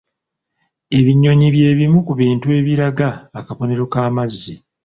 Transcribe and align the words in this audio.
Ebinyonyi 0.97 1.47
bye 1.55 1.69
bimu 1.77 1.99
ku 2.07 2.13
bintu 2.21 2.47
ebiraga 2.59 3.09
akabonero 3.39 3.83
ka 3.93 4.03
mazzi. 4.15 4.55